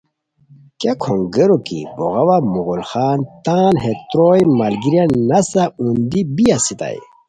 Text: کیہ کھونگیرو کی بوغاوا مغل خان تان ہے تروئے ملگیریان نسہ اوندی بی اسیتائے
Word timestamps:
کیہ 0.79 0.93
کھونگیرو 1.01 1.57
کی 1.67 1.79
بوغاوا 1.95 2.37
مغل 2.53 2.81
خان 2.89 3.19
تان 3.45 3.73
ہے 3.83 3.93
تروئے 4.09 4.41
ملگیریان 4.57 5.11
نسہ 5.29 5.63
اوندی 5.79 6.21
بی 6.35 6.45
اسیتائے 6.55 6.99